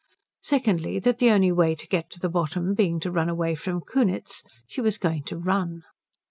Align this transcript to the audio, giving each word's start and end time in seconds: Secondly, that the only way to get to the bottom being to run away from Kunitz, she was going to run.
Secondly, 0.41 0.97
that 0.97 1.19
the 1.19 1.29
only 1.29 1.51
way 1.51 1.75
to 1.75 1.87
get 1.87 2.09
to 2.09 2.19
the 2.19 2.27
bottom 2.27 2.73
being 2.73 2.99
to 3.01 3.11
run 3.11 3.29
away 3.29 3.53
from 3.53 3.81
Kunitz, 3.81 4.41
she 4.65 4.81
was 4.81 4.97
going 4.97 5.21
to 5.25 5.37
run. 5.37 5.83